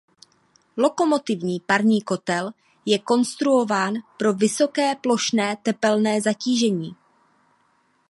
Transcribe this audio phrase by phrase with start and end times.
[0.77, 2.51] Lokomotivní parní kotel
[2.85, 6.95] je konstruován pro vysoké plošné tepelné zatížení.